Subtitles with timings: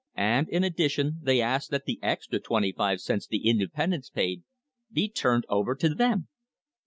[0.17, 4.41] And in addition they asked that the extra twenty five cents the independents paid
[4.91, 6.27] be turned over to them!